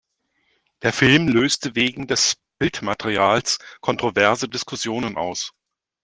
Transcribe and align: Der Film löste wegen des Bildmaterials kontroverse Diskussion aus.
Der 0.81 0.93
Film 0.93 1.27
löste 1.27 1.75
wegen 1.75 2.07
des 2.07 2.37
Bildmaterials 2.57 3.59
kontroverse 3.81 4.49
Diskussion 4.49 5.15
aus. 5.15 5.53